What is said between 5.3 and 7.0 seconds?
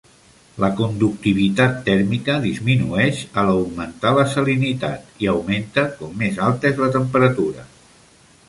augmenta com més alta és la